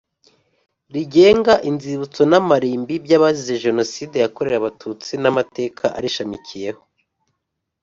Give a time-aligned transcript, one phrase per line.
[0.93, 6.81] rigenga inzibutso n amarimbi by abazize Jenoside yakorewe Abatutsi n Amateka arishamikiyeho